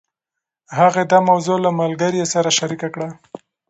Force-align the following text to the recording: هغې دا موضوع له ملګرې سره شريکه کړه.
هغې 0.77 1.03
دا 1.11 1.19
موضوع 1.29 1.57
له 1.65 1.69
ملګرې 1.81 2.23
سره 2.33 2.49
شريکه 2.57 2.87
کړه. 2.93 3.09